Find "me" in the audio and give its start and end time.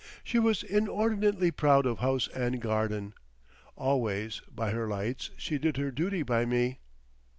6.43-6.79